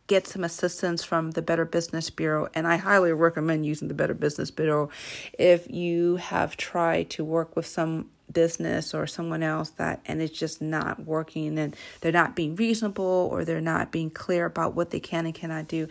get 0.08 0.27
some 0.27 0.43
assistance 0.43 1.03
from 1.03 1.32
the 1.32 1.41
Better 1.41 1.65
Business 1.65 2.10
Bureau. 2.10 2.50
And 2.53 2.67
I 2.67 2.77
highly 2.77 3.13
recommend 3.13 3.65
using 3.65 3.88
the 3.88 3.93
Better 3.93 4.13
Business 4.13 4.51
Bureau 4.51 4.89
if 5.38 5.70
you 5.70 6.17
have 6.17 6.58
tried 6.58 7.10
to 7.12 7.24
work 7.24 7.55
with 7.55 7.65
some 7.65 8.10
business 8.32 8.93
or 8.93 9.05
someone 9.05 9.43
else 9.43 9.70
that 9.72 10.01
and 10.05 10.22
it's 10.22 10.38
just 10.38 10.62
not 10.62 11.05
working 11.05 11.60
and 11.60 11.75
they're 12.01 12.12
not 12.12 12.36
being 12.36 12.55
reasonable 12.55 13.29
or 13.32 13.46
they're 13.46 13.62
not 13.62 13.91
being 13.91 14.10
clear 14.10 14.46
about 14.46 14.74
what 14.74 14.89
they 14.89 15.00
can 15.00 15.25
and 15.25 15.36
cannot 15.36 15.67
do 15.67 15.88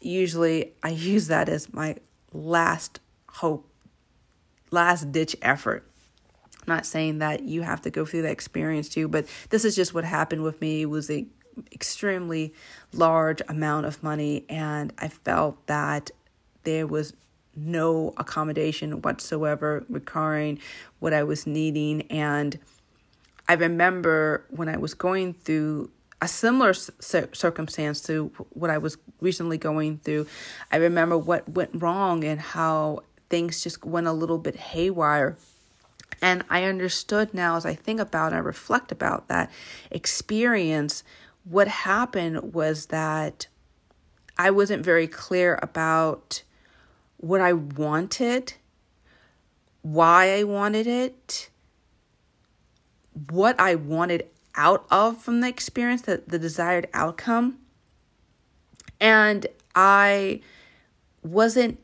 usually 0.00 0.72
i 0.82 0.88
use 0.90 1.28
that 1.28 1.48
as 1.48 1.72
my 1.72 1.96
last 2.36 3.00
hope, 3.28 3.68
last 4.70 5.12
ditch 5.12 5.36
effort. 5.42 5.88
I'm 6.62 6.74
not 6.74 6.86
saying 6.86 7.18
that 7.18 7.42
you 7.42 7.62
have 7.62 7.82
to 7.82 7.90
go 7.90 8.04
through 8.04 8.22
that 8.22 8.32
experience 8.32 8.88
too, 8.88 9.08
but 9.08 9.26
this 9.50 9.64
is 9.64 9.76
just 9.76 9.94
what 9.94 10.04
happened 10.04 10.42
with 10.42 10.60
me. 10.60 10.82
It 10.82 10.86
was 10.86 11.10
a 11.10 11.26
extremely 11.72 12.52
large 12.92 13.40
amount 13.48 13.86
of 13.86 14.02
money 14.02 14.44
and 14.48 14.92
I 14.98 15.08
felt 15.08 15.66
that 15.66 16.10
there 16.64 16.86
was 16.86 17.14
no 17.54 18.12
accommodation 18.18 19.00
whatsoever 19.00 19.84
regarding 19.88 20.58
what 20.98 21.14
I 21.14 21.22
was 21.22 21.46
needing 21.46 22.02
and 22.10 22.58
I 23.48 23.54
remember 23.54 24.44
when 24.50 24.68
I 24.68 24.76
was 24.76 24.92
going 24.92 25.32
through 25.32 25.90
a 26.20 26.28
similar 26.28 26.72
circumstance 26.72 28.00
to 28.02 28.32
what 28.50 28.70
I 28.70 28.78
was 28.78 28.96
recently 29.20 29.58
going 29.58 29.98
through. 29.98 30.26
I 30.72 30.76
remember 30.76 31.18
what 31.18 31.48
went 31.48 31.70
wrong 31.74 32.24
and 32.24 32.40
how 32.40 33.00
things 33.28 33.62
just 33.62 33.84
went 33.84 34.06
a 34.06 34.12
little 34.12 34.38
bit 34.38 34.56
haywire. 34.56 35.36
And 36.22 36.44
I 36.48 36.64
understood 36.64 37.34
now 37.34 37.56
as 37.56 37.66
I 37.66 37.74
think 37.74 38.00
about 38.00 38.28
and 38.28 38.36
I 38.36 38.38
reflect 38.38 38.90
about 38.90 39.28
that 39.28 39.50
experience, 39.90 41.04
what 41.44 41.68
happened 41.68 42.54
was 42.54 42.86
that 42.86 43.46
I 44.38 44.50
wasn't 44.50 44.84
very 44.84 45.06
clear 45.06 45.58
about 45.62 46.42
what 47.18 47.40
I 47.40 47.52
wanted, 47.52 48.54
why 49.82 50.38
I 50.38 50.44
wanted 50.44 50.86
it, 50.86 51.50
what 53.30 53.58
I 53.60 53.74
wanted 53.74 54.26
out 54.56 54.86
of 54.90 55.20
from 55.20 55.40
the 55.40 55.48
experience, 55.48 56.02
the, 56.02 56.22
the 56.26 56.38
desired 56.38 56.88
outcome. 56.94 57.58
And 59.00 59.46
I 59.74 60.40
wasn't 61.22 61.78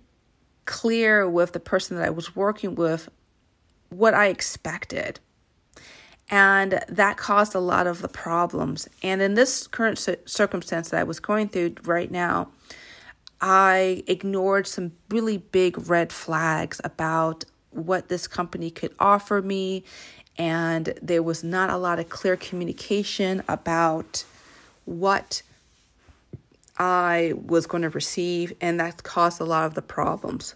clear 0.64 1.28
with 1.28 1.52
the 1.52 1.60
person 1.60 1.96
that 1.96 2.06
I 2.06 2.10
was 2.10 2.34
working 2.34 2.74
with 2.74 3.08
what 3.90 4.14
I 4.14 4.28
expected. 4.28 5.20
And 6.30 6.82
that 6.88 7.18
caused 7.18 7.54
a 7.54 7.60
lot 7.60 7.86
of 7.86 8.00
the 8.00 8.08
problems. 8.08 8.88
And 9.02 9.20
in 9.20 9.34
this 9.34 9.66
current 9.66 9.98
circumstance 10.24 10.88
that 10.88 11.00
I 11.00 11.04
was 11.04 11.20
going 11.20 11.48
through 11.48 11.74
right 11.84 12.10
now, 12.10 12.48
I 13.40 14.04
ignored 14.06 14.66
some 14.66 14.92
really 15.10 15.36
big 15.36 15.90
red 15.90 16.12
flags 16.12 16.80
about 16.84 17.44
what 17.70 18.08
this 18.08 18.26
company 18.26 18.70
could 18.70 18.94
offer 18.98 19.42
me 19.42 19.84
and 20.38 20.94
there 21.02 21.22
was 21.22 21.44
not 21.44 21.70
a 21.70 21.76
lot 21.76 21.98
of 21.98 22.08
clear 22.08 22.36
communication 22.36 23.42
about 23.48 24.24
what 24.84 25.42
I 26.78 27.34
was 27.36 27.66
going 27.66 27.82
to 27.82 27.90
receive, 27.90 28.52
and 28.60 28.80
that 28.80 29.02
caused 29.02 29.40
a 29.40 29.44
lot 29.44 29.66
of 29.66 29.74
the 29.74 29.82
problems. 29.82 30.54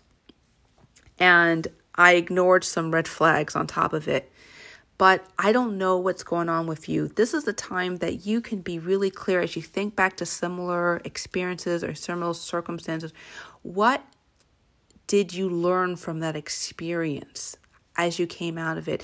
And 1.19 1.69
I 1.95 2.15
ignored 2.15 2.65
some 2.65 2.93
red 2.93 3.07
flags 3.09 3.55
on 3.55 3.67
top 3.67 3.93
of 3.93 4.09
it. 4.09 4.31
But 4.99 5.27
I 5.39 5.53
don't 5.53 5.77
know 5.77 5.99
what's 5.99 6.23
going 6.23 6.49
on 6.49 6.67
with 6.67 6.89
you. 6.89 7.09
This 7.09 7.35
is 7.35 7.45
the 7.45 7.53
time 7.53 7.97
that 7.97 8.25
you 8.25 8.41
can 8.41 8.61
be 8.61 8.79
really 8.79 9.11
clear 9.11 9.41
as 9.41 9.55
you 9.55 9.61
think 9.61 9.95
back 9.95 10.17
to 10.17 10.27
similar 10.27 11.03
experiences 11.05 11.85
or 11.85 11.95
similar 11.95 12.33
circumstances. 12.33 13.13
What 13.63 14.03
did 15.07 15.35
you 15.35 15.51
learn 15.51 15.97
from 15.97 16.21
that 16.21 16.35
experience 16.35 17.59
as 17.97 18.19
you 18.19 18.27
came 18.27 18.59
out 18.59 18.79
of 18.79 18.89
it? 18.89 19.03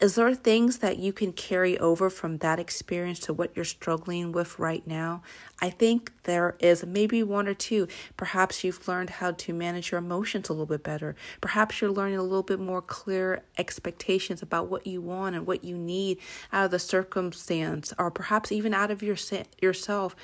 Is 0.00 0.16
there 0.16 0.34
things 0.34 0.78
that 0.78 0.98
you 0.98 1.12
can 1.12 1.32
carry 1.32 1.78
over 1.78 2.10
from 2.10 2.38
that 2.38 2.58
experience 2.58 3.20
to 3.20 3.32
what 3.32 3.54
you're 3.54 3.64
struggling 3.64 4.32
with 4.32 4.58
right 4.58 4.84
now? 4.86 5.22
I 5.62 5.70
think 5.70 6.12
there 6.24 6.56
is 6.58 6.84
maybe 6.84 7.22
one 7.22 7.46
or 7.46 7.54
two. 7.54 7.86
Perhaps 8.16 8.64
you've 8.64 8.86
learned 8.88 9.08
how 9.08 9.30
to 9.30 9.54
manage 9.54 9.92
your 9.92 9.98
emotions 9.98 10.48
a 10.48 10.52
little 10.52 10.66
bit 10.66 10.82
better. 10.82 11.14
Perhaps 11.40 11.80
you're 11.80 11.92
learning 11.92 12.18
a 12.18 12.22
little 12.22 12.42
bit 12.42 12.58
more 12.58 12.82
clear 12.82 13.44
expectations 13.56 14.42
about 14.42 14.68
what 14.68 14.86
you 14.86 15.00
want 15.00 15.36
and 15.36 15.46
what 15.46 15.62
you 15.62 15.78
need 15.78 16.18
out 16.52 16.66
of 16.66 16.70
the 16.70 16.78
circumstance, 16.78 17.94
or 17.96 18.10
perhaps 18.10 18.50
even 18.50 18.74
out 18.74 18.90
of 18.90 19.02
your, 19.02 19.16
yourself. 19.62 20.16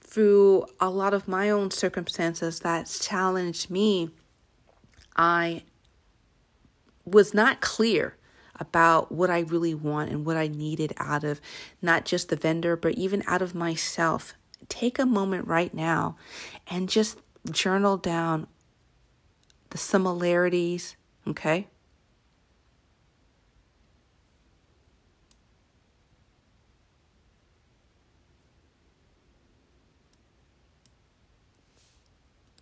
Through 0.00 0.66
a 0.78 0.90
lot 0.90 1.14
of 1.14 1.26
my 1.26 1.50
own 1.50 1.70
circumstances 1.70 2.60
that's 2.60 3.04
challenged 3.04 3.70
me, 3.70 4.10
I 5.16 5.62
was 7.04 7.34
not 7.34 7.60
clear 7.60 8.16
about 8.56 9.10
what 9.10 9.30
I 9.30 9.40
really 9.40 9.74
want 9.74 10.10
and 10.10 10.24
what 10.24 10.36
I 10.36 10.46
needed 10.46 10.92
out 10.98 11.24
of 11.24 11.40
not 11.82 12.04
just 12.04 12.28
the 12.28 12.36
vendor, 12.36 12.76
but 12.76 12.94
even 12.94 13.22
out 13.26 13.42
of 13.42 13.54
myself. 13.54 14.34
Take 14.68 14.98
a 14.98 15.06
moment 15.06 15.46
right 15.46 15.74
now 15.74 16.16
and 16.68 16.88
just 16.88 17.18
journal 17.50 17.96
down 17.96 18.46
the 19.70 19.78
similarities, 19.78 20.96
okay? 21.26 21.66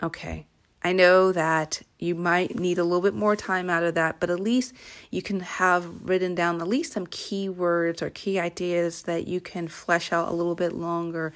Okay. 0.02 0.46
I 0.84 0.92
know 0.92 1.30
that 1.32 1.82
you 1.98 2.14
might 2.14 2.58
need 2.58 2.78
a 2.78 2.84
little 2.84 3.00
bit 3.00 3.14
more 3.14 3.36
time 3.36 3.70
out 3.70 3.84
of 3.84 3.94
that, 3.94 4.18
but 4.18 4.30
at 4.30 4.40
least 4.40 4.74
you 5.10 5.22
can 5.22 5.40
have 5.40 6.02
written 6.02 6.34
down 6.34 6.60
at 6.60 6.66
least 6.66 6.92
some 6.92 7.06
keywords 7.06 8.02
or 8.02 8.10
key 8.10 8.40
ideas 8.40 9.02
that 9.02 9.28
you 9.28 9.40
can 9.40 9.68
flesh 9.68 10.12
out 10.12 10.28
a 10.28 10.34
little 10.34 10.56
bit 10.56 10.72
longer 10.72 11.32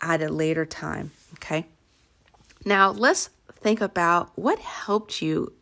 at 0.00 0.22
a 0.22 0.28
later 0.28 0.64
time. 0.64 1.10
Okay. 1.34 1.66
Now 2.64 2.90
let's 2.90 3.28
think 3.52 3.80
about 3.80 4.30
what 4.34 4.58
helped 4.58 5.20
you 5.20 5.52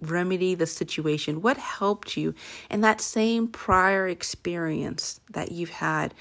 remedy 0.00 0.54
the 0.54 0.66
situation. 0.66 1.40
What 1.40 1.56
helped 1.56 2.16
you 2.16 2.34
in 2.70 2.80
that 2.82 3.00
same 3.00 3.48
prior 3.48 4.08
experience 4.08 5.20
that 5.30 5.52
you've 5.52 5.70
had? 5.70 6.12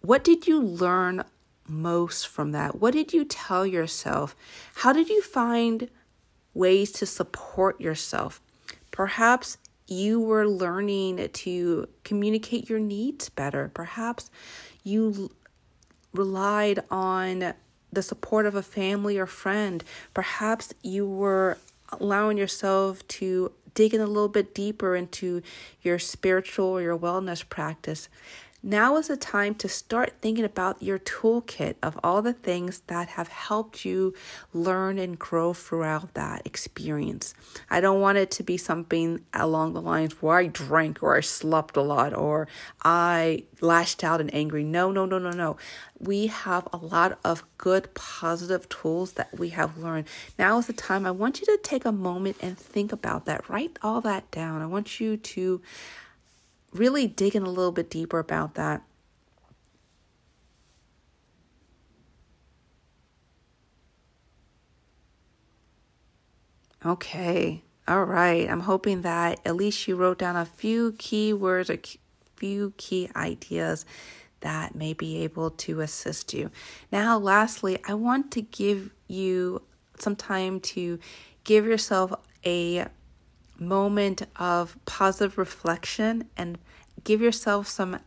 What 0.00 0.22
did 0.22 0.46
you 0.46 0.60
learn 0.60 1.24
most 1.68 2.26
from 2.26 2.52
that? 2.52 2.80
What 2.80 2.94
did 2.94 3.12
you 3.12 3.24
tell 3.24 3.66
yourself? 3.66 4.34
How 4.76 4.92
did 4.92 5.08
you 5.08 5.22
find 5.22 5.88
ways 6.54 6.92
to 6.92 7.06
support 7.06 7.80
yourself? 7.80 8.40
Perhaps 8.90 9.58
you 9.86 10.20
were 10.20 10.46
learning 10.46 11.28
to 11.32 11.88
communicate 12.04 12.68
your 12.68 12.78
needs 12.78 13.28
better. 13.28 13.70
Perhaps 13.72 14.30
you 14.82 15.30
relied 16.12 16.80
on 16.90 17.54
the 17.92 18.02
support 18.02 18.44
of 18.46 18.54
a 18.54 18.62
family 18.62 19.18
or 19.18 19.26
friend. 19.26 19.82
Perhaps 20.12 20.74
you 20.82 21.06
were 21.06 21.58
allowing 21.90 22.36
yourself 22.36 23.06
to 23.08 23.52
dig 23.74 23.94
in 23.94 24.00
a 24.00 24.06
little 24.06 24.28
bit 24.28 24.54
deeper 24.54 24.96
into 24.96 25.42
your 25.82 25.98
spiritual 25.98 26.66
or 26.66 26.82
your 26.82 26.98
wellness 26.98 27.48
practice. 27.48 28.08
Now 28.62 28.96
is 28.96 29.06
the 29.06 29.16
time 29.16 29.54
to 29.56 29.68
start 29.68 30.14
thinking 30.20 30.44
about 30.44 30.82
your 30.82 30.98
toolkit 30.98 31.76
of 31.80 31.96
all 32.02 32.22
the 32.22 32.32
things 32.32 32.82
that 32.88 33.10
have 33.10 33.28
helped 33.28 33.84
you 33.84 34.14
learn 34.52 34.98
and 34.98 35.16
grow 35.16 35.52
throughout 35.52 36.14
that 36.14 36.44
experience. 36.44 37.34
I 37.70 37.80
don't 37.80 38.00
want 38.00 38.18
it 38.18 38.32
to 38.32 38.42
be 38.42 38.56
something 38.56 39.24
along 39.32 39.74
the 39.74 39.80
lines 39.80 40.20
where 40.20 40.38
I 40.38 40.48
drank 40.48 41.04
or 41.04 41.16
I 41.16 41.20
slept 41.20 41.76
a 41.76 41.82
lot 41.82 42.12
or 42.12 42.48
I 42.82 43.44
lashed 43.60 44.02
out 44.02 44.20
and 44.20 44.34
angry. 44.34 44.64
No, 44.64 44.90
no, 44.90 45.06
no, 45.06 45.20
no, 45.20 45.30
no. 45.30 45.56
We 46.00 46.26
have 46.26 46.66
a 46.72 46.78
lot 46.78 47.16
of 47.24 47.44
good, 47.58 47.94
positive 47.94 48.68
tools 48.68 49.12
that 49.12 49.38
we 49.38 49.50
have 49.50 49.78
learned. 49.78 50.08
Now 50.36 50.58
is 50.58 50.66
the 50.66 50.72
time. 50.72 51.06
I 51.06 51.12
want 51.12 51.40
you 51.40 51.46
to 51.46 51.58
take 51.62 51.84
a 51.84 51.92
moment 51.92 52.36
and 52.40 52.58
think 52.58 52.90
about 52.90 53.24
that. 53.26 53.48
Write 53.48 53.78
all 53.82 54.00
that 54.00 54.28
down. 54.32 54.62
I 54.62 54.66
want 54.66 54.98
you 54.98 55.16
to 55.16 55.62
really 56.72 57.06
digging 57.06 57.42
a 57.42 57.50
little 57.50 57.72
bit 57.72 57.90
deeper 57.90 58.18
about 58.18 58.54
that. 58.54 58.82
Okay. 66.84 67.62
All 67.86 68.04
right. 68.04 68.48
I'm 68.48 68.60
hoping 68.60 69.02
that 69.02 69.40
at 69.44 69.56
least 69.56 69.88
you 69.88 69.96
wrote 69.96 70.18
down 70.18 70.36
a 70.36 70.44
few 70.44 70.92
key 70.92 71.32
words 71.32 71.70
or 71.70 71.78
few 72.36 72.72
key 72.76 73.10
ideas 73.16 73.84
that 74.40 74.74
may 74.74 74.92
be 74.92 75.24
able 75.24 75.50
to 75.50 75.80
assist 75.80 76.32
you. 76.32 76.50
Now, 76.92 77.18
lastly, 77.18 77.78
I 77.86 77.94
want 77.94 78.30
to 78.32 78.42
give 78.42 78.90
you 79.08 79.62
some 79.98 80.14
time 80.14 80.60
to 80.60 81.00
give 81.42 81.66
yourself 81.66 82.12
a 82.44 82.86
moment 83.58 84.22
of 84.36 84.76
positive 84.84 85.38
reflection 85.38 86.28
and 86.36 86.58
give 87.04 87.20
yourself 87.20 87.68
some 87.68 88.00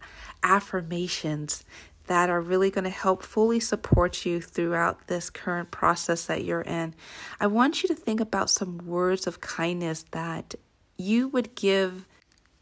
affirmations 0.43 1.63
that 2.07 2.29
are 2.29 2.41
really 2.41 2.69
going 2.69 2.83
to 2.83 2.89
help 2.89 3.23
fully 3.23 3.59
support 3.59 4.25
you 4.25 4.41
throughout 4.41 5.07
this 5.07 5.29
current 5.29 5.71
process 5.71 6.25
that 6.25 6.43
you're 6.43 6.61
in. 6.61 6.93
I 7.39 7.47
want 7.47 7.83
you 7.83 7.87
to 7.89 7.95
think 7.95 8.19
about 8.19 8.49
some 8.49 8.79
words 8.79 9.27
of 9.27 9.39
kindness 9.39 10.05
that 10.11 10.55
you 10.97 11.29
would 11.29 11.55
give 11.55 12.05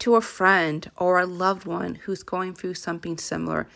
to 0.00 0.14
a 0.14 0.20
friend 0.20 0.90
or 0.96 1.18
a 1.18 1.26
loved 1.26 1.66
one 1.66 1.96
who's 1.96 2.22
going 2.22 2.54
through 2.54 2.74
something 2.74 3.18
similar. 3.18 3.68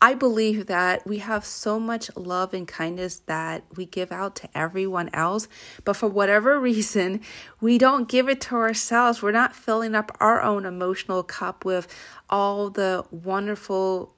I 0.00 0.12
believe 0.12 0.66
that 0.66 1.06
we 1.06 1.18
have 1.18 1.44
so 1.44 1.80
much 1.80 2.14
love 2.16 2.52
and 2.52 2.68
kindness 2.68 3.20
that 3.26 3.64
we 3.76 3.86
give 3.86 4.12
out 4.12 4.36
to 4.36 4.48
everyone 4.54 5.08
else, 5.14 5.48
but 5.84 5.96
for 5.96 6.06
whatever 6.06 6.60
reason, 6.60 7.22
we 7.60 7.78
don't 7.78 8.06
give 8.06 8.28
it 8.28 8.40
to 8.42 8.56
ourselves. 8.56 9.22
We're 9.22 9.30
not 9.30 9.56
filling 9.56 9.94
up 9.94 10.14
our 10.20 10.42
own 10.42 10.66
emotional 10.66 11.22
cup 11.22 11.64
with 11.64 11.88
all 12.28 12.68
the 12.68 13.04
wonderful 13.10 14.12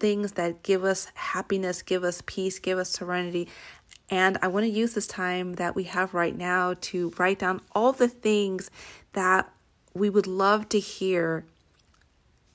things 0.00 0.32
that 0.32 0.64
give 0.64 0.82
us 0.82 1.06
happiness, 1.14 1.82
give 1.82 2.02
us 2.02 2.22
peace, 2.26 2.58
give 2.58 2.78
us 2.78 2.90
serenity. 2.90 3.48
And 4.10 4.36
I 4.42 4.48
want 4.48 4.64
to 4.64 4.70
use 4.70 4.94
this 4.94 5.06
time 5.06 5.54
that 5.54 5.76
we 5.76 5.84
have 5.84 6.12
right 6.12 6.36
now 6.36 6.74
to 6.80 7.12
write 7.18 7.38
down 7.38 7.60
all 7.72 7.92
the 7.92 8.08
things 8.08 8.68
that 9.12 9.52
we 9.94 10.10
would 10.10 10.26
love 10.26 10.68
to 10.70 10.80
hear 10.80 11.44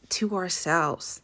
to 0.10 0.36
ourselves 0.36 1.22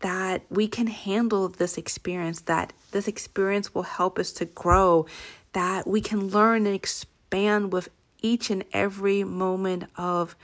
that 0.00 0.42
we 0.50 0.66
can 0.66 0.86
handle 0.86 1.48
this 1.48 1.76
experience, 1.78 2.40
that 2.42 2.72
this 2.90 3.06
experience 3.06 3.74
will 3.74 3.82
help 3.82 4.18
us 4.18 4.32
to 4.32 4.44
grow, 4.44 5.06
that 5.52 5.86
we 5.86 6.00
can 6.00 6.28
learn 6.28 6.66
and 6.66 6.74
expand 6.74 7.72
with 7.72 7.88
each 8.22 8.50
and 8.50 8.64
every 8.72 9.24
moment 9.24 9.84
of 9.96 10.36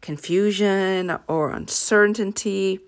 confusion 0.00 1.16
or 1.26 1.50
uncertainty. 1.50 2.80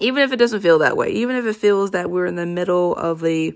Even 0.00 0.22
if 0.22 0.32
it 0.32 0.36
doesn't 0.36 0.60
feel 0.60 0.78
that 0.78 0.96
way, 0.96 1.10
even 1.10 1.36
if 1.36 1.44
it 1.44 1.56
feels 1.56 1.90
that 1.90 2.10
we're 2.10 2.26
in 2.26 2.36
the 2.36 2.46
middle 2.46 2.94
of 2.94 3.24
a 3.24 3.52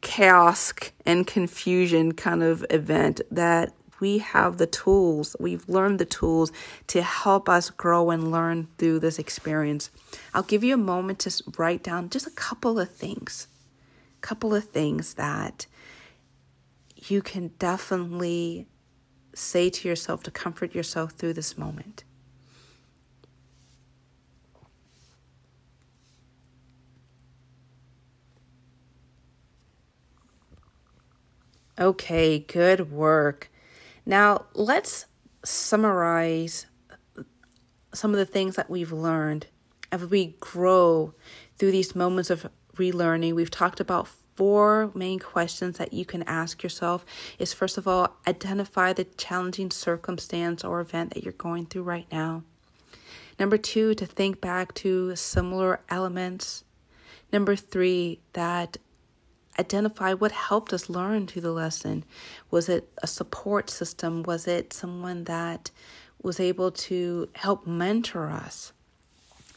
chaos 0.00 0.72
and 1.04 1.26
confusion 1.26 2.12
kind 2.12 2.42
of 2.42 2.64
event, 2.70 3.20
that 3.30 3.72
we 4.02 4.18
have 4.18 4.58
the 4.58 4.66
tools, 4.66 5.36
we've 5.38 5.68
learned 5.68 6.00
the 6.00 6.04
tools 6.04 6.50
to 6.88 7.02
help 7.02 7.48
us 7.48 7.70
grow 7.70 8.10
and 8.10 8.32
learn 8.32 8.66
through 8.76 8.98
this 8.98 9.16
experience. 9.16 9.92
I'll 10.34 10.42
give 10.42 10.64
you 10.64 10.74
a 10.74 10.76
moment 10.76 11.20
to 11.20 11.42
write 11.56 11.84
down 11.84 12.10
just 12.10 12.26
a 12.26 12.30
couple 12.30 12.80
of 12.80 12.90
things, 12.90 13.46
couple 14.20 14.56
of 14.56 14.64
things 14.64 15.14
that 15.14 15.66
you 16.96 17.22
can 17.22 17.52
definitely 17.60 18.66
say 19.34 19.70
to 19.70 19.86
yourself 19.86 20.24
to 20.24 20.32
comfort 20.32 20.74
yourself 20.74 21.12
through 21.12 21.34
this 21.34 21.56
moment. 21.56 22.02
Okay, 31.78 32.40
good 32.40 32.90
work. 32.90 33.51
Now, 34.04 34.46
let's 34.54 35.06
summarize 35.44 36.66
some 37.94 38.12
of 38.12 38.16
the 38.16 38.26
things 38.26 38.56
that 38.56 38.70
we've 38.70 38.92
learned 38.92 39.46
as 39.90 40.06
we 40.06 40.36
grow 40.40 41.14
through 41.58 41.72
these 41.72 41.94
moments 41.94 42.30
of 42.30 42.46
relearning. 42.76 43.34
We've 43.34 43.50
talked 43.50 43.80
about 43.80 44.08
four 44.34 44.90
main 44.94 45.18
questions 45.18 45.78
that 45.78 45.92
you 45.92 46.04
can 46.04 46.22
ask 46.24 46.62
yourself 46.62 47.04
is 47.38 47.52
first 47.52 47.76
of 47.76 47.86
all 47.86 48.16
identify 48.26 48.92
the 48.92 49.04
challenging 49.04 49.70
circumstance 49.70 50.64
or 50.64 50.80
event 50.80 51.12
that 51.12 51.22
you're 51.22 51.32
going 51.34 51.66
through 51.66 51.82
right 51.82 52.06
now 52.10 52.42
number 53.38 53.58
two 53.58 53.94
to 53.94 54.06
think 54.06 54.40
back 54.40 54.72
to 54.72 55.14
similar 55.16 55.80
elements 55.90 56.64
number 57.32 57.54
three 57.54 58.20
that 58.32 58.78
identify 59.58 60.14
what 60.14 60.32
helped 60.32 60.72
us 60.72 60.88
learn 60.88 61.26
through 61.26 61.42
the 61.42 61.52
lesson. 61.52 62.04
Was 62.50 62.68
it 62.68 62.88
a 63.02 63.06
support 63.06 63.70
system? 63.70 64.22
Was 64.22 64.46
it 64.46 64.72
someone 64.72 65.24
that 65.24 65.70
was 66.22 66.40
able 66.40 66.70
to 66.70 67.28
help 67.34 67.66
mentor 67.66 68.30
us? 68.30 68.72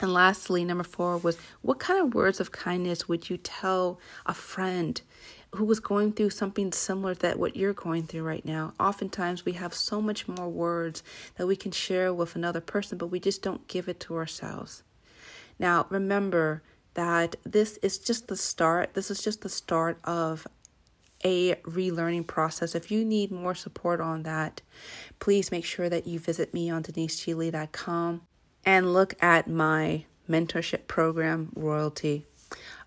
And 0.01 0.13
lastly, 0.13 0.65
number 0.65 0.84
four 0.84 1.17
was 1.17 1.38
what 1.62 1.79
kind 1.79 2.03
of 2.03 2.13
words 2.13 2.39
of 2.39 2.51
kindness 2.51 3.08
would 3.08 3.29
you 3.29 3.38
tell 3.38 3.99
a 4.25 4.34
friend 4.34 5.01
who 5.55 5.63
was 5.63 5.79
going 5.79 6.12
through 6.12 6.31
something 6.31 6.73
similar 6.73 7.15
to 7.15 7.31
what 7.34 7.55
you're 7.55 7.71
going 7.71 8.03
through 8.03 8.23
right 8.23 8.43
now? 8.43 8.73
Oftentimes, 8.77 9.45
we 9.45 9.53
have 9.53 9.73
so 9.73 10.01
much 10.01 10.27
more 10.27 10.49
words 10.49 11.01
that 11.38 11.47
we 11.47 11.55
can 11.55 11.71
share 11.71 12.13
with 12.13 12.36
another 12.36 12.60
person, 12.60 12.97
but 12.97 13.08
we 13.08 13.21
just 13.21 13.41
don't 13.41 13.67
give 13.69 13.88
it 13.88 14.01
to 14.01 14.15
ourselves. 14.15 14.84
Now, 15.58 15.86
remember, 15.89 16.62
that 16.95 17.36
this 17.43 17.77
is 17.77 17.97
just 17.97 18.27
the 18.27 18.36
start. 18.36 18.93
This 18.93 19.12
is 19.12 19.23
just 19.23 19.41
the 19.41 19.49
start 19.49 19.99
of 20.03 20.47
a 21.23 21.55
relearning 21.63 22.27
process. 22.27 22.75
If 22.75 22.91
you 22.91 23.05
need 23.05 23.31
more 23.31 23.55
support 23.55 24.01
on 24.01 24.23
that, 24.23 24.62
please 25.19 25.51
make 25.51 25.65
sure 25.65 25.89
that 25.89 26.08
you 26.08 26.19
visit 26.19 26.53
me 26.53 26.69
on 26.69 26.84
deniseglee.com 26.84 28.21
and 28.65 28.93
look 28.93 29.15
at 29.21 29.47
my 29.47 30.05
mentorship 30.29 30.88
program, 30.88 31.51
Royalty. 31.55 32.25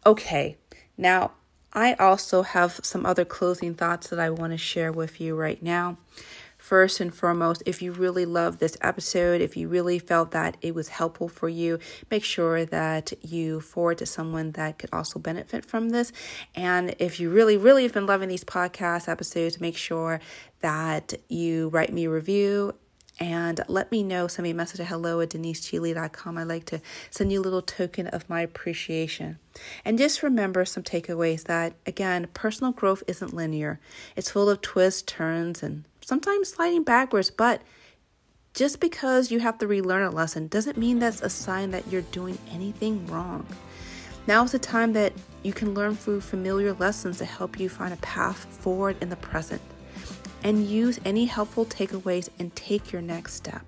Okay, 0.05 0.57
now 0.97 1.33
I 1.73 1.94
also 1.94 2.42
have 2.42 2.81
some 2.83 3.05
other 3.05 3.25
closing 3.25 3.75
thoughts 3.75 4.09
that 4.09 4.18
I 4.18 4.31
want 4.31 4.53
to 4.53 4.59
share 4.59 4.92
with 4.92 5.21
you 5.21 5.37
right 5.37 5.62
now. 5.62 5.99
First 6.69 7.01
and 7.01 7.15
foremost, 7.15 7.63
if 7.65 7.81
you 7.81 7.93
really 7.93 8.27
love 8.27 8.59
this 8.59 8.77
episode, 8.83 9.41
if 9.41 9.57
you 9.57 9.69
really 9.69 9.99
felt 9.99 10.33
that 10.33 10.59
it 10.61 10.75
was 10.75 10.89
helpful 10.89 11.27
for 11.27 11.49
you, 11.49 11.79
make 12.11 12.23
sure 12.23 12.67
that 12.67 13.11
you 13.23 13.63
forward 13.63 13.97
to 13.97 14.05
someone 14.05 14.51
that 14.51 14.79
could 14.79 14.91
also 14.93 15.19
benefit 15.19 15.65
from 15.65 15.89
this. 15.89 16.13
And 16.55 16.95
if 16.99 17.21
you 17.21 17.31
really, 17.31 17.57
really 17.57 17.85
have 17.85 17.95
been 17.95 18.05
loving 18.05 18.29
these 18.29 18.45
podcast 18.45 19.09
episodes, 19.09 19.63
make 19.63 19.79
sure 19.79 20.21
that 20.61 21.15
you 21.31 21.71
write 21.71 21.91
me 21.91 22.05
a 22.05 22.11
review 22.11 22.75
and 23.19 23.63
let 23.67 23.91
me 23.91 24.03
know. 24.03 24.29
Send 24.29 24.45
me 24.45 24.51
a 24.51 24.55
message 24.55 24.81
at 24.81 24.89
hello 24.89 25.23
at 25.23 25.31
deniseglee.com. 25.31 26.37
I 26.37 26.43
like 26.43 26.67
to 26.67 26.83
send 27.09 27.33
you 27.33 27.41
a 27.41 27.43
little 27.43 27.63
token 27.63 28.09
of 28.09 28.29
my 28.29 28.43
appreciation. 28.43 29.39
And 29.87 29.97
just 29.97 30.23
remember 30.23 30.67
some 30.67 30.83
takeaways 30.83 31.45
that, 31.45 31.73
again, 31.87 32.29
personal 32.35 32.73
growth 32.73 33.03
isn't 33.07 33.33
linear, 33.33 33.81
it's 34.17 34.31
full 34.31 34.51
of 34.51 34.61
twists, 34.61 35.01
turns, 35.01 35.63
and 35.63 35.85
sometimes 36.09 36.49
sliding 36.49 36.83
backwards, 36.85 37.31
but 37.31 37.61
just 38.55 38.81
because 38.81 39.31
you 39.31 39.40
have 39.40 39.59
to 39.59 39.66
relearn 39.66 40.05
a 40.05 40.11
lesson 40.11 40.49
doesn't 40.49 40.79
mean 40.79 40.99
that's 40.99 41.21
a 41.21 41.29
sign 41.29 41.71
that 41.71 41.87
you're 41.88 42.01
doing 42.01 42.38
anything 42.51 43.07
wrong. 43.09 43.47
Now 44.27 44.42
is 44.42 44.53
the 44.53 44.59
time 44.59 44.94
that 44.94 45.12
you 45.42 45.53
can 45.53 45.75
learn 45.75 45.97
through 45.97 46.23
familiar 46.23 46.73
lessons 46.73 47.18
to 47.18 47.27
help 47.27 47.61
you 47.61 47.68
find 47.68 47.92
a 47.92 47.99
path 47.99 48.47
forward 48.47 48.97
in 49.03 49.11
the 49.11 49.16
present 49.16 49.61
and 50.42 50.66
use 50.66 50.99
any 51.05 51.27
helpful 51.27 51.66
takeaways 51.66 52.31
and 52.38 52.57
take 52.57 52.90
your 52.90 53.03
next 53.03 53.35
step. 53.35 53.62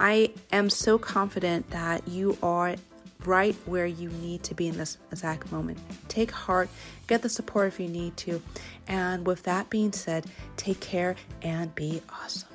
I 0.00 0.32
am 0.50 0.70
so 0.70 0.96
confident 0.96 1.68
that 1.68 2.08
you 2.08 2.38
are 2.42 2.76
right 3.24 3.54
where 3.66 3.86
you 3.86 4.08
need 4.10 4.42
to 4.44 4.54
be 4.54 4.68
in 4.68 4.76
this 4.76 4.98
exact 5.10 5.50
moment. 5.50 5.78
Take 6.08 6.30
heart, 6.30 6.68
get 7.06 7.22
the 7.22 7.28
support 7.28 7.68
if 7.68 7.80
you 7.80 7.88
need 7.88 8.16
to. 8.18 8.42
And 8.86 9.26
with 9.26 9.42
that 9.44 9.70
being 9.70 9.92
said, 9.92 10.26
take 10.56 10.80
care 10.80 11.16
and 11.42 11.74
be 11.74 12.02
awesome. 12.10 12.48